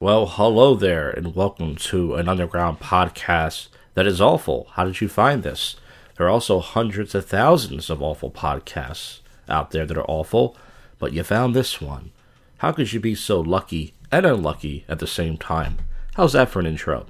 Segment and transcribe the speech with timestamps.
[0.00, 4.68] Well, hello there, and welcome to an underground podcast that is awful.
[4.74, 5.74] How did you find this?
[6.16, 10.56] There are also hundreds of thousands of awful podcasts out there that are awful,
[11.00, 12.12] but you found this one.
[12.58, 15.78] How could you be so lucky and unlucky at the same time?
[16.14, 17.06] How's that for an intro?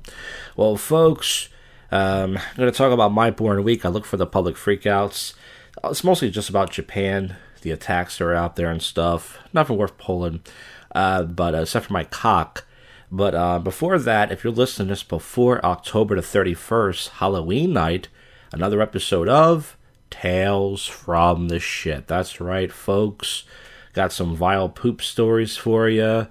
[0.57, 1.50] Well, folks,
[1.93, 3.84] um, I'm going to talk about my born week.
[3.84, 5.34] I look for the public freakouts.
[5.84, 9.36] It's mostly just about Japan, the attacks that are out there and stuff.
[9.52, 10.41] Nothing worth pulling,
[10.95, 12.64] uh, but uh, except for my cock.
[13.11, 18.09] But uh, before that, if you're listening to this before October the 31st, Halloween night,
[18.52, 19.77] another episode of
[20.10, 22.06] Tales from the Shit.
[22.06, 23.45] That's right, folks.
[23.95, 26.27] Got some vile poop stories for you.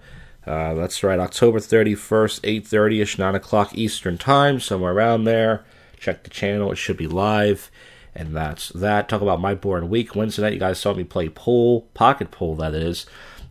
[0.46, 5.66] Uh, that's right, October 31st, 8.30ish, 9 o'clock Eastern Time, somewhere around there.
[6.00, 7.70] Check the channel, it should be live.
[8.16, 9.10] And that's that.
[9.10, 10.16] Talk about my boring week.
[10.16, 13.06] Wednesday night, you guys saw me play pool, pocket pool, that is.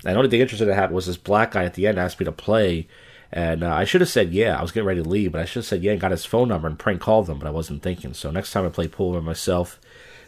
[0.05, 2.19] And the only thing interesting that happened was this black guy at the end asked
[2.19, 2.89] me to play.
[3.33, 4.59] And uh, I should have said yeah.
[4.59, 6.25] I was getting ready to leave, but I should have said yeah and got his
[6.25, 7.39] phone number and prank called them.
[7.39, 8.15] but I wasn't thinking.
[8.15, 9.81] So next time I play pool by myself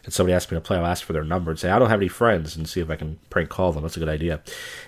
[0.05, 1.91] and somebody asks me to play, I'll ask for their number and say, I don't
[1.91, 3.83] have any friends and see if I can prank call them.
[3.83, 4.41] That's a good idea.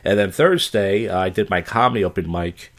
[0.05, 2.73] And then Thursday, uh, I did my comedy open mic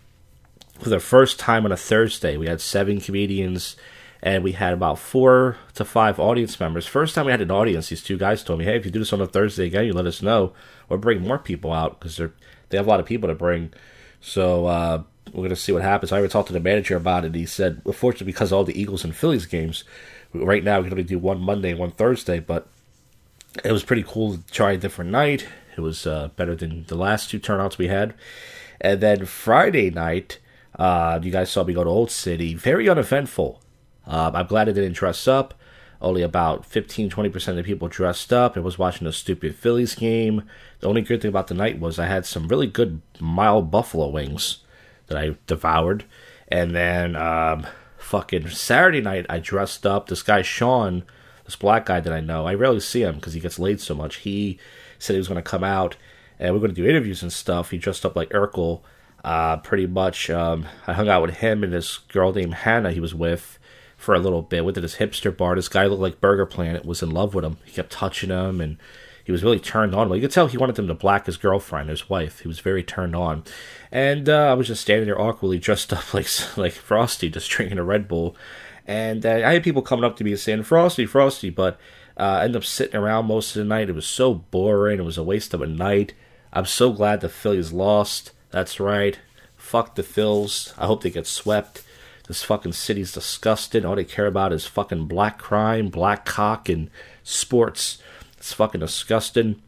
[0.80, 2.38] for the first time on a Thursday.
[2.38, 3.76] We had seven comedians
[4.24, 6.86] and we had about four to five audience members.
[6.86, 9.00] First time we had an audience, these two guys told me, "Hey, if you do
[9.00, 10.54] this on a Thursday again, you let us know,
[10.90, 13.74] or bring more people out because they have a lot of people to bring."
[14.20, 16.12] So uh, we're gonna see what happens.
[16.12, 17.36] I already talked to the manager about it.
[17.36, 19.84] He said, unfortunately, because all the Eagles and Phillies games,
[20.34, 22.68] right now we can only do one Monday and one Thursday, but
[23.64, 25.48] it was pretty cool to try a different night.
[25.78, 28.14] It was uh, better than the last two turnouts we had.
[28.80, 30.40] And then Friday night,
[30.78, 32.56] uh, you guys saw me go to Old City.
[32.56, 33.62] Very uneventful.
[34.06, 35.54] Um, I'm glad I didn't dress up.
[36.02, 38.58] Only about 15 20% of the people dressed up.
[38.58, 40.44] I was watching a stupid Phillies game.
[40.80, 44.08] The only good thing about the night was I had some really good mild buffalo
[44.08, 44.61] wings
[45.12, 46.06] that I devoured.
[46.48, 47.68] And then um,
[47.98, 50.08] fucking Saturday night, I dressed up.
[50.08, 51.04] This guy, Sean,
[51.46, 53.94] this black guy that I know, I rarely see him because he gets laid so
[53.94, 54.18] much.
[54.18, 54.60] He
[55.00, 55.96] said he was going to come out
[56.40, 57.72] and we're going to do interviews and stuff.
[57.72, 58.82] He dressed up like Urkel.
[59.24, 63.00] Uh, pretty much, um, I hung out with him and this girl named Hannah he
[63.00, 63.60] was with
[63.96, 64.66] for a little bit.
[64.66, 65.56] Went to this hipster bar.
[65.56, 66.86] This guy looked like Burger Planet.
[66.86, 67.58] Was in love with him.
[67.64, 68.78] He kept touching him, and
[69.24, 70.10] he was really turned on.
[70.10, 72.40] Well, you could tell he wanted them to black his girlfriend, his wife.
[72.40, 73.44] He was very turned on.
[73.92, 76.28] And uh, I was just standing there awkwardly, dressed up like
[76.58, 78.36] like Frosty, just drinking a Red Bull.
[78.88, 81.80] And uh, I had people coming up to me and saying Frosty, Frosty, but
[82.18, 83.90] uh, I ended up sitting around most of the night.
[83.90, 85.00] It was so boring.
[85.00, 86.14] It was a waste of a night.
[86.52, 88.32] I'm so glad the Phillies lost.
[88.50, 89.20] That's right.
[89.56, 90.74] Fuck the Phils.
[90.78, 91.84] I hope they get swept.
[92.28, 93.86] This fucking city's disgusting.
[93.86, 96.90] All they care about is fucking black crime, black cock, and
[97.24, 98.02] sports.
[98.42, 99.62] It's fucking disgusting.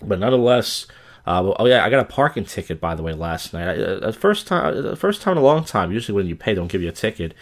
[0.00, 0.86] But nonetheless,
[1.26, 3.80] uh, oh yeah, I got a parking ticket by the way last night.
[3.80, 5.90] Uh, first time, the first time in a long time.
[5.90, 7.34] Usually when you pay, they don't give you a ticket,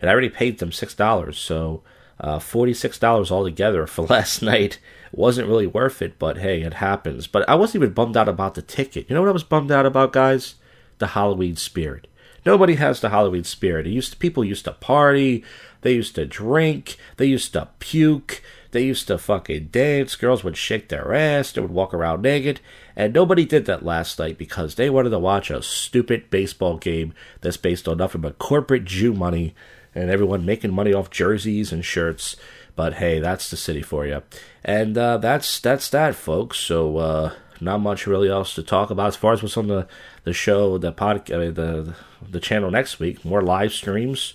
[0.00, 1.40] and I already paid them six dollars.
[1.40, 1.82] So
[2.20, 4.78] uh, forty six dollars altogether for last night
[5.10, 6.20] wasn't really worth it.
[6.20, 7.26] But hey, it happens.
[7.26, 9.10] But I wasn't even bummed out about the ticket.
[9.10, 10.54] You know what I was bummed out about, guys?
[10.98, 12.06] The Halloween spirit.
[12.46, 13.88] Nobody has the Halloween spirit.
[13.88, 15.44] It used to, people used to party,
[15.80, 20.16] they used to drink, they used to puke, they used to fucking dance.
[20.16, 22.60] Girls would shake their ass, they would walk around naked,
[22.96, 27.14] and nobody did that last night because they wanted to watch a stupid baseball game
[27.40, 29.54] that's based on nothing but corporate Jew money
[29.94, 32.36] and everyone making money off jerseys and shirts.
[32.74, 34.22] But hey, that's the city for you,
[34.64, 36.58] and uh, that's that's that, folks.
[36.58, 39.86] So uh, not much really else to talk about as far as what's on the
[40.24, 41.94] the show, the pod, I mean, the
[42.26, 43.24] the channel next week.
[43.26, 44.32] More live streams.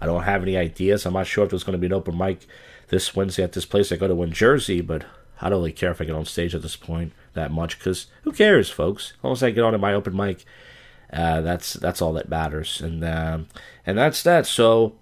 [0.00, 1.04] I don't have any ideas.
[1.06, 2.46] I'm not sure if there's going to be an open mic
[2.88, 5.04] this Wednesday at this place I go to in Jersey, but
[5.40, 8.06] I don't really care if I get on stage at this point that much because
[8.22, 9.12] who cares, folks?
[9.18, 10.44] As long as I get on at my open mic,
[11.12, 13.48] uh, that's that's all that matters, and um,
[13.84, 14.46] and that's that.
[14.46, 14.96] So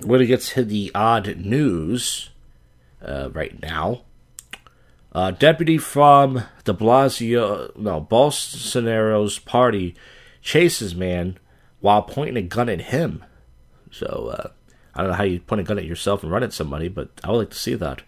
[0.00, 2.30] we're gonna get to the odd news
[3.02, 4.02] uh, right now.
[5.12, 9.94] Uh, deputy from De Blasio, no, Bolsonaro's party
[10.42, 11.38] chases man
[11.80, 13.24] while pointing a gun at him.
[13.90, 14.50] So, uh,
[14.96, 17.10] I don't know how you point a gun at yourself and run at somebody, but
[17.22, 18.02] I would like to see that.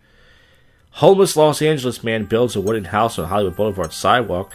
[0.92, 4.52] Homeless Los Angeles man builds a wooden house on Hollywood Boulevard sidewalk.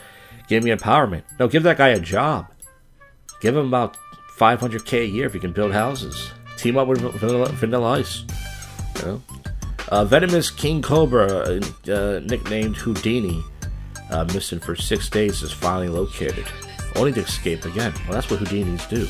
[0.48, 1.24] Give me empowerment.
[1.40, 2.48] No, give that guy a job.
[3.40, 3.98] Give him about
[4.38, 6.32] 500k a year if he can build houses.
[6.58, 8.24] Team up with Vanilla, vanilla Ice.
[8.98, 9.22] You know?
[9.90, 13.44] Uh, venomous King Cobra, uh, nicknamed Houdini,
[14.10, 16.46] uh, missing for six days, is finally located,
[16.96, 17.94] only to escape again.
[18.06, 19.08] Well, that's what Houdinis do.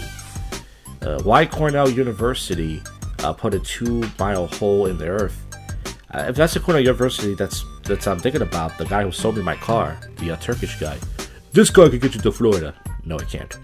[1.07, 2.81] Uh, why Cornell University
[3.23, 5.45] uh, put a two-mile hole in the earth?
[6.13, 9.37] Uh, if that's the Cornell University that's that's I'm thinking about, the guy who sold
[9.37, 10.97] me my car, the Turkish guy.
[11.51, 12.75] This car could get you to Florida.
[13.05, 13.57] No, it can't.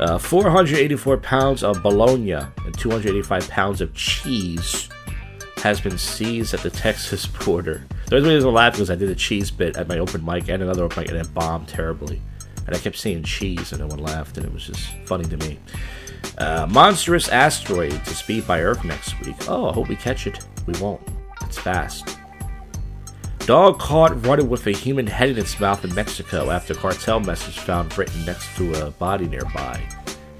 [0.00, 4.88] Uh, 484 pounds of bologna and 285 pounds of cheese
[5.56, 7.84] has been seized at the Texas border.
[8.06, 10.62] The reason I'm laughing because I did a cheese bit at my open mic and
[10.62, 12.22] another open mic and it bombed terribly.
[12.68, 15.38] And I kept saying cheese and no one laughed and it was just funny to
[15.38, 15.58] me.
[16.36, 19.36] Uh, monstrous asteroid to speed by Earth next week.
[19.48, 20.38] Oh, I hope we catch it.
[20.66, 21.00] We won't.
[21.40, 22.18] It's fast.
[23.46, 27.58] Dog caught running with a human head in its mouth in Mexico after cartel message
[27.58, 29.82] found written next to a body nearby.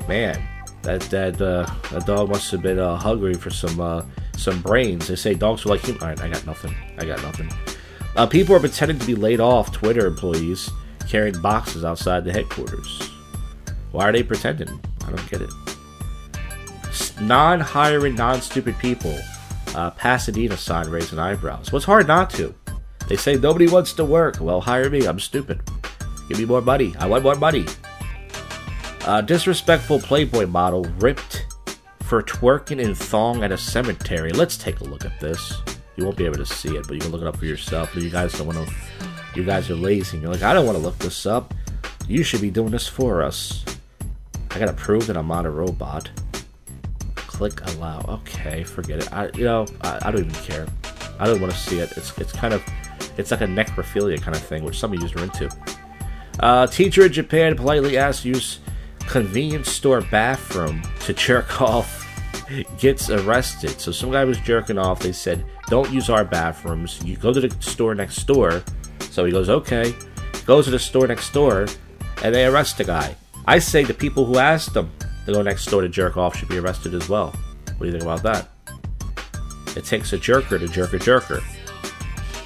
[0.06, 0.38] Man,
[0.82, 4.02] that that uh, that dog must have been uh, hungry for some uh,
[4.36, 5.08] some brains.
[5.08, 6.06] They say dogs are like human.
[6.06, 6.74] Right, I got nothing.
[6.98, 7.50] I got nothing.
[8.16, 10.68] Uh, people are pretending to be laid off Twitter employees
[11.08, 13.10] carrying boxes outside the headquarters.
[13.92, 14.68] Why are they pretending?
[15.06, 15.50] I don't get it.
[17.20, 19.18] Non-hiring, non-stupid people.
[19.74, 21.72] Uh, Pasadena sign raising eyebrows.
[21.72, 22.54] What's hard not to?
[23.08, 24.36] They say nobody wants to work.
[24.40, 25.06] Well, hire me.
[25.06, 25.60] I'm stupid.
[26.28, 26.94] Give me more money.
[26.98, 27.64] I want more money.
[29.06, 31.46] A disrespectful Playboy model ripped
[32.02, 34.32] for twerking in thong at a cemetery.
[34.32, 35.54] Let's take a look at this.
[35.96, 37.94] You won't be able to see it, but you can look it up for yourself.
[37.96, 38.74] You guys don't want to.
[39.38, 40.16] You guys are lazy.
[40.16, 41.54] and you're like, I don't want to look this up.
[42.08, 43.64] You should be doing this for us.
[44.50, 46.10] I gotta prove that I'm not a robot.
[47.14, 48.00] Click allow.
[48.08, 49.12] Okay, forget it.
[49.12, 50.66] I, you know, I, I don't even care.
[51.20, 51.96] I don't want to see it.
[51.96, 52.64] It's, it's kind of
[53.16, 55.48] it's like a necrophilia kind of thing, which some of you are into.
[56.40, 58.58] Uh, teacher in Japan politely asks use
[58.98, 62.04] convenience store bathroom to jerk off
[62.76, 63.80] gets arrested.
[63.80, 64.98] So some guy was jerking off.
[64.98, 67.00] They said, "Don't use our bathrooms.
[67.04, 68.64] You go to the store next door."
[69.10, 69.94] So he goes, "Okay."
[70.46, 71.66] Goes to the store next door,
[72.22, 73.16] and they arrest the guy.
[73.46, 74.90] I say the people who asked them
[75.26, 77.34] to go next door to jerk off should be arrested as well.
[77.76, 78.48] What do you think about that?
[79.76, 81.42] It takes a jerker to jerk a jerker.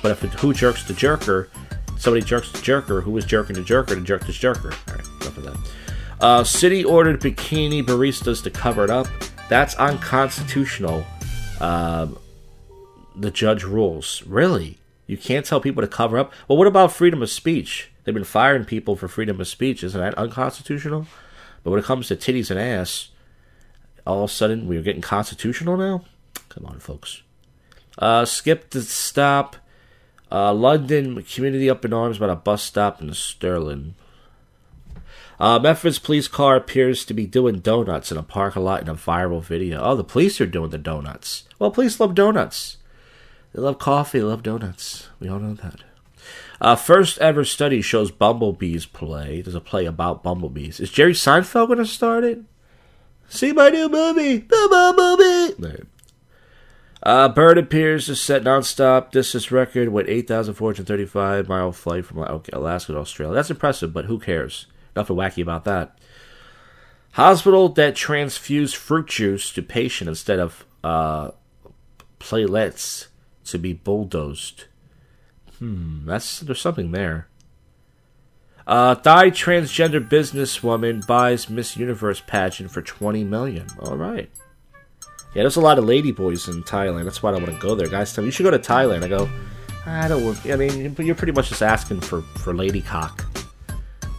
[0.02, 1.48] But if it, who jerks the jerker,
[1.96, 4.74] somebody jerks the jerker, who was jerking the jerker to jerk this jerker.
[4.88, 5.56] All right, enough of that.
[6.20, 9.06] Uh, city ordered bikini baristas to cover it up.
[9.48, 11.04] That's unconstitutional.
[11.60, 12.08] Uh,
[13.16, 14.22] the judge rules.
[14.26, 14.78] Really?
[15.12, 16.32] You can't tell people to cover up?
[16.48, 17.90] Well, what about freedom of speech?
[18.02, 19.84] They've been firing people for freedom of speech.
[19.84, 21.06] Isn't that unconstitutional?
[21.62, 23.10] But when it comes to titties and ass,
[24.06, 26.04] all of a sudden we're getting constitutional now?
[26.48, 27.20] Come on, folks.
[27.98, 29.56] Uh, skip the stop.
[30.30, 33.94] Uh, London community up in arms about a bus stop in Sterling.
[35.38, 38.94] Uh, Memphis police car appears to be doing donuts in a parking lot in a
[38.94, 39.82] viral video.
[39.82, 41.44] Oh, the police are doing the donuts.
[41.58, 42.78] Well, police love donuts.
[43.52, 45.08] They love coffee, they love donuts.
[45.20, 45.80] We all know that.
[46.60, 49.42] Uh, first ever study shows bumblebees play.
[49.42, 50.78] There's a play about bumblebees.
[50.80, 52.40] Is Jerry Seinfeld going to start it?
[53.28, 55.82] See my new movie, the Bumblebee.
[57.02, 62.18] Uh, Bird appears to set nonstop distance record with 8,435 mile flight from
[62.52, 63.34] Alaska to Australia.
[63.34, 64.66] That's impressive, but who cares?
[64.94, 65.98] Nothing wacky about that.
[67.12, 71.30] Hospital that transfused fruit juice to patient instead of uh,
[72.20, 73.08] platelets
[73.44, 74.64] to be bulldozed.
[75.58, 77.28] Hmm, that's there's something there.
[78.66, 83.66] Uh, Thai transgender businesswoman buys Miss Universe pageant for 20 million.
[83.80, 84.30] All right.
[85.34, 87.04] Yeah, there's a lot of lady boys in Thailand.
[87.04, 87.88] That's why I want to go there.
[87.88, 89.02] Guys tell me you should go to Thailand.
[89.02, 89.28] I go,
[89.86, 90.46] I don't.
[90.46, 93.24] I mean, you're pretty much just asking for for lady cock.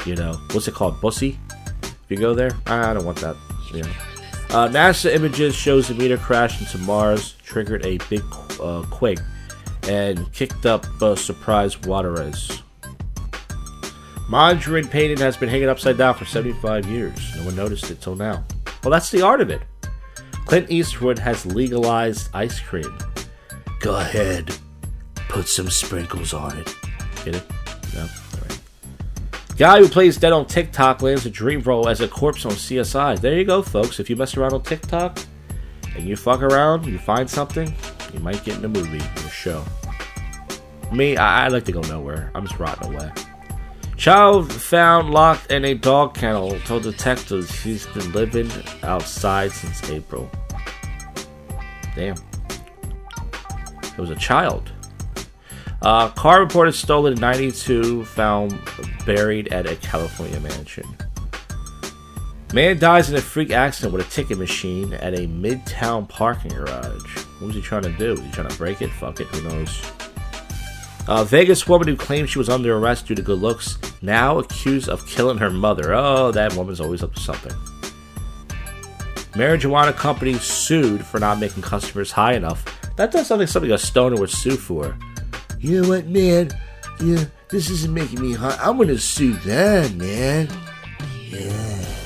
[0.06, 1.40] You know, what's it called, bussy?
[1.84, 3.36] If you go there, I don't want that.
[3.74, 3.86] Yeah.
[4.50, 8.22] Uh, NASA images shows a meteor crash into Mars triggered a big
[8.60, 9.20] uh, quake
[9.88, 12.62] and kicked up a surprise ice.
[14.30, 17.36] Mondrian painting has been hanging upside down for 75 years.
[17.36, 18.44] No one noticed it till now.
[18.84, 19.62] Well, that's the art of it.
[20.46, 22.98] Clint Eastwood has legalized ice cream.
[23.80, 24.56] Go ahead,
[25.30, 26.76] put some sprinkles on it.
[27.26, 27.44] Get it?
[27.94, 28.08] No?
[28.36, 28.60] Alright.
[29.58, 33.20] Guy who plays dead on TikTok lands a dream role as a corpse on CSI.
[33.20, 34.00] There you go, folks.
[34.00, 35.20] If you mess around on TikTok
[35.96, 37.74] and you fuck around, you find something,
[38.14, 39.64] you might get in a movie or a show.
[40.92, 42.32] Me, I, I like to go nowhere.
[42.36, 43.12] I'm just rotting away.
[43.98, 48.52] Child found locked in a dog kennel told detectives he's been living
[48.84, 50.30] outside since April.
[51.96, 52.18] Damn.
[53.84, 54.72] It was a child.
[55.82, 58.58] Uh, car reported stolen in 92, found
[59.06, 60.86] buried at a California mansion.
[62.54, 67.23] Man dies in a freak accident with a ticket machine at a midtown parking garage.
[67.44, 68.12] What was he trying to do?
[68.12, 68.90] Was he trying to break it?
[68.90, 69.82] Fuck it, who knows?
[71.10, 74.88] A Vegas woman who claimed she was under arrest due to good looks now accused
[74.88, 75.94] of killing her mother.
[75.94, 77.52] Oh, that woman's always up to something.
[79.34, 82.64] Marijuana company sued for not making customers high enough.
[82.96, 84.98] That does something something a stoner would sue for.
[85.60, 86.50] You know what, man?
[87.02, 88.58] Yeah, this isn't making me high.
[88.62, 90.48] I'm gonna sue them, man.
[91.28, 92.03] Yeah.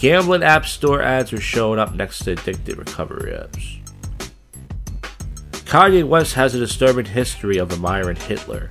[0.00, 3.76] Gambling app store ads are showing up next to addictive recovery apps.
[5.66, 8.66] Kanye West has a disturbing history of admiring Hitler.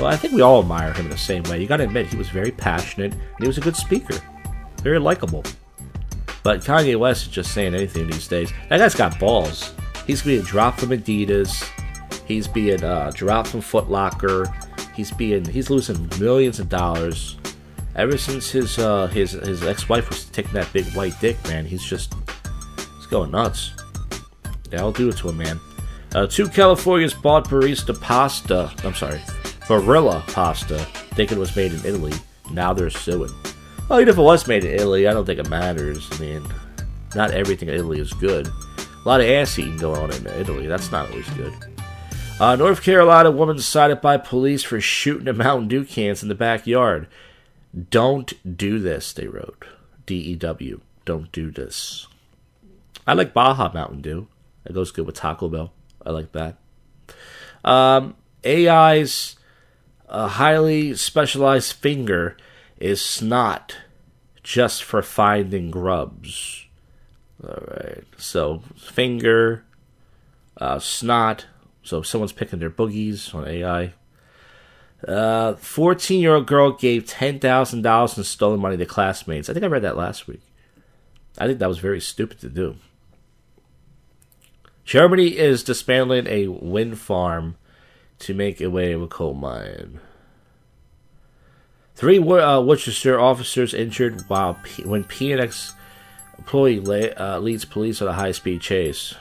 [0.00, 1.60] Well, I think we all admire him in the same way.
[1.60, 4.20] You gotta admit, he was very passionate and he was a good speaker.
[4.82, 5.44] Very likable.
[6.42, 8.52] But Kanye West is just saying anything these days.
[8.68, 9.72] That guy's got balls.
[10.08, 11.70] He's being dropped from Adidas.
[12.26, 14.52] He's being uh, dropped from Foot Locker.
[14.92, 17.36] He's being he's losing millions of dollars.
[17.98, 21.84] Ever since his uh, his his ex-wife was taking that big white dick, man, he's
[21.84, 22.14] just
[22.96, 23.72] he's going nuts.
[24.70, 25.60] Yeah, I'll do it to him, man.
[26.14, 28.72] Uh, two Californians bought barista pasta.
[28.84, 29.18] I'm sorry,
[29.66, 30.78] Barilla pasta,
[31.14, 32.12] thinking it was made in Italy.
[32.52, 33.32] Now they're suing.
[33.88, 36.08] Well, even if it was made in Italy, I don't think it matters.
[36.12, 36.46] I mean,
[37.16, 38.46] not everything in Italy is good.
[38.46, 40.68] A lot of ass eating going on in Italy.
[40.68, 41.52] That's not always good.
[42.38, 46.36] Uh, North Carolina woman cited by police for shooting a Mountain Dew cans in the
[46.36, 47.08] backyard.
[47.90, 49.66] Don't do this, they wrote.
[50.06, 50.80] D E W.
[51.04, 52.06] Don't do this.
[53.06, 54.28] I like Baja Mountain Dew.
[54.64, 55.72] It goes good with Taco Bell.
[56.04, 56.56] I like that.
[57.64, 59.36] Um, Aye-aye's
[60.08, 62.36] a highly specialized finger
[62.78, 63.76] is snot
[64.42, 66.66] just for finding grubs.
[67.42, 68.04] All right.
[68.16, 69.64] So finger,
[70.58, 71.46] uh, snot.
[71.82, 73.92] So if someone's picking their boogies on AI.
[75.06, 79.48] Uh, 14 year old girl gave $10,000 in stolen money to classmates.
[79.48, 80.42] I think I read that last week.
[81.38, 82.76] I think that was very stupid to do.
[84.84, 87.56] Germany is dismantling a wind farm
[88.20, 90.00] to make away with coal mine.
[91.94, 95.72] Three uh, Worcester officers injured while P- when PNX
[96.38, 96.80] employee
[97.14, 99.14] uh, leads police on a high-speed chase.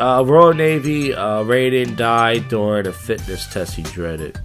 [0.00, 4.38] Uh, Royal Navy uh, Raiden died during a fitness test he dreaded.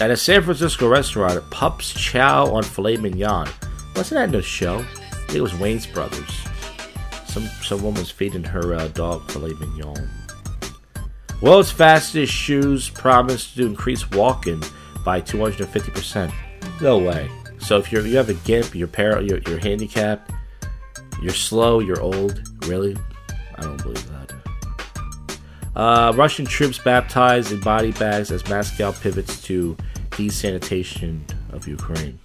[0.00, 3.48] At a San Francisco restaurant, Pups Chow on filet mignon.
[3.94, 4.84] Wasn't that the show?
[5.34, 6.30] It was Wayans Brothers.
[7.26, 10.08] Some some woman's feeding her uh, dog filet mignon.
[11.40, 14.62] World's fastest shoes promise to increase walking
[15.04, 16.32] by 250%.
[16.80, 17.30] No way.
[17.58, 20.32] So if you're you have a gimp, you're par- you're, you're handicapped,
[21.22, 22.96] you're slow, you're old, really?
[23.58, 24.32] I don't believe that.
[25.76, 29.76] Uh, Russian troops baptized in body bags as Moscow pivots to
[30.16, 32.18] desanitation of Ukraine.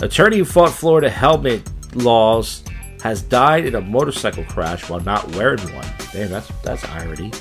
[0.00, 1.62] Attorney who fought Florida helmet
[1.94, 2.62] laws
[3.02, 5.86] has died in a motorcycle crash while not wearing one.
[6.12, 7.32] Damn, that's that's irony.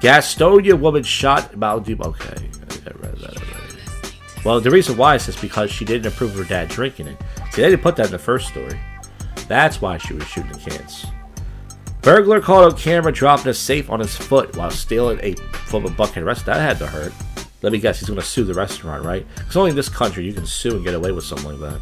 [0.00, 2.04] Gastonia woman shot Malibu.
[2.04, 2.48] Okay,
[2.86, 3.80] I read that already.
[4.44, 7.16] Well, the reason why is just because she didn't approve of her dad drinking it.
[7.50, 8.78] See, they didn't put that in the first story.
[9.48, 11.06] That's why she was shooting the cans.
[12.02, 15.90] Burglar caught on camera dropping a safe on his foot while stealing a from a
[15.90, 16.58] bucket restaurant.
[16.58, 17.12] That had to hurt.
[17.62, 19.26] Let me guess, he's going to sue the restaurant, right?
[19.34, 21.80] Because only in this country you can sue and get away with something like that.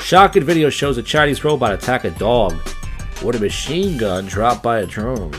[0.00, 2.54] Shocking video shows a Chinese robot attack a dog
[3.22, 5.32] with a machine gun dropped by a drone.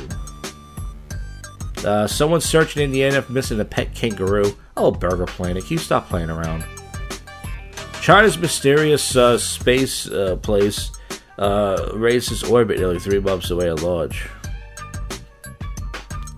[1.85, 4.55] Uh, someone searching Indiana missing a pet kangaroo.
[4.77, 6.63] Oh, Burger Planet, can you stop playing around?
[8.03, 10.91] China's mysterious uh, space uh, place
[11.37, 14.27] uh, raised its orbit nearly three months away at launch.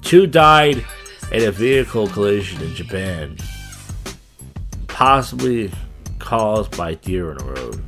[0.04, 0.86] Two died
[1.32, 3.36] in a vehicle collision in Japan,
[4.86, 5.72] possibly
[6.20, 7.82] caused by deer on the road.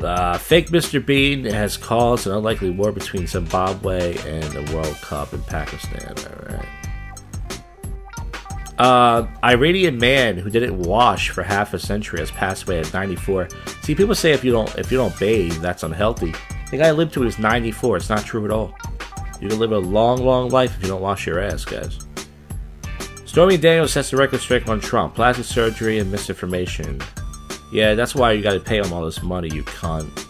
[0.00, 1.04] Uh, fake Mr.
[1.04, 6.14] Bean has caused an unlikely war between Zimbabwe and the World Cup in Pakistan.
[6.16, 6.75] All right.
[8.78, 13.48] Uh, Iranian man who didn't wash for half a century has passed away at 94.
[13.82, 16.34] See, people say if you don't if you don't bathe, that's unhealthy.
[16.70, 17.96] The guy lived to his 94.
[17.96, 18.74] It's not true at all.
[19.40, 21.98] You can live a long, long life if you don't wash your ass, guys.
[23.24, 25.14] Stormy Daniels sets the record straight on Trump.
[25.14, 27.00] Plastic surgery and misinformation.
[27.72, 30.26] Yeah, that's why you gotta pay him all this money, you cunt.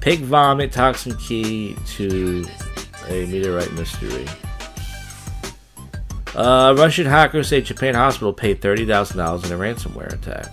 [0.00, 2.46] Pig vomit toxin key to
[3.08, 4.26] a meteorite mystery.
[6.36, 10.52] Uh, Russian hackers say Japan hospital paid $30,000 in a ransomware attack.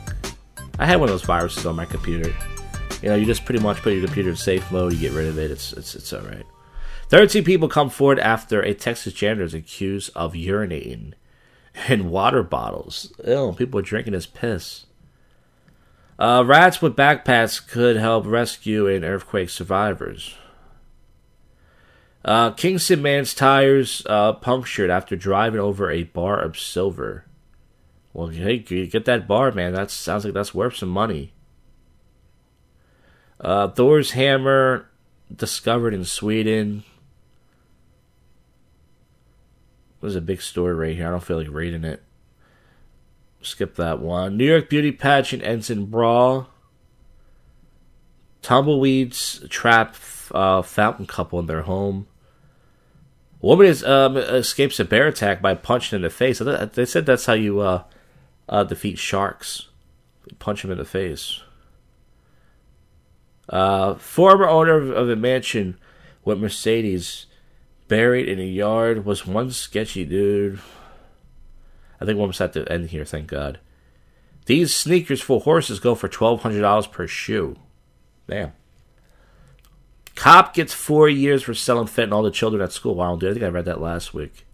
[0.79, 2.33] I had one of those viruses on my computer.
[3.01, 5.27] You know, you just pretty much put your computer in safe mode, you get rid
[5.27, 6.45] of it, it's, it's, it's alright.
[7.09, 11.13] 13 people come forward after a Texas janitor is accused of urinating
[11.89, 13.13] in water bottles.
[13.27, 14.85] Ew, people are drinking his piss.
[16.17, 20.35] Uh, rats with backpacks could help rescue an earthquake survivors.
[22.23, 27.25] Uh, Kingston man's tires uh, punctured after driving over a bar of silver.
[28.13, 29.73] Well, hey, get that bar, man.
[29.73, 31.33] That sounds like that's worth some money.
[33.39, 34.89] Uh, Thor's hammer
[35.35, 36.83] discovered in Sweden.
[39.99, 41.07] There's a big story right here.
[41.07, 42.03] I don't feel like reading it.
[43.41, 44.37] Skip that one.
[44.37, 46.47] New York beauty pageant ends in brawl.
[48.41, 49.95] Tumbleweeds trap
[50.31, 52.07] uh, fountain couple in their home.
[53.43, 56.39] Woman is, um, escapes a bear attack by punching in the face.
[56.39, 57.83] They said that's how you uh,
[58.47, 59.67] uh, defeat sharks.
[60.39, 61.41] Punch them in the face.
[63.49, 65.77] Uh, former owner of, of a mansion
[66.23, 67.25] with Mercedes
[67.89, 70.61] buried in a yard was one sketchy dude.
[71.99, 73.59] I think we're almost at the end here, thank God.
[74.45, 77.57] These sneakers for horses go for $1,200 per shoe.
[78.25, 78.53] Damn.
[80.15, 82.95] Cop gets four years for selling fentanyl to children at school.
[82.95, 84.45] Wow, dude, I think I read that last week.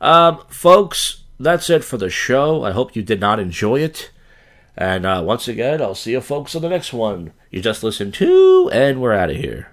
[0.00, 2.64] Um, folks, that's it for the show.
[2.64, 4.10] I hope you did not enjoy it.
[4.76, 7.32] And uh, once again, I'll see you folks on the next one.
[7.50, 9.68] You just listened to, and we're out of here.